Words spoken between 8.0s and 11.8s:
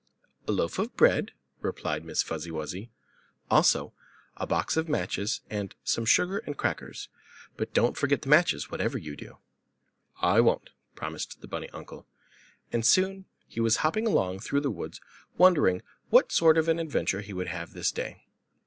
the matches whatever you do." "I won't," promised the bunny